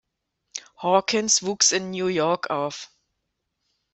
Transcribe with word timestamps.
Hawkins 0.77 1.43
wuchs 1.43 1.71
in 1.71 1.91
New 1.91 2.07
York 2.07 2.49
auf. 2.49 2.89